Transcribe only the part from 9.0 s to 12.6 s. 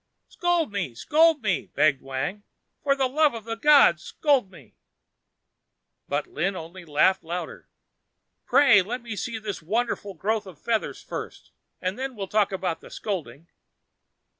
me see this wonderful growth of feathers first, and then we'll talk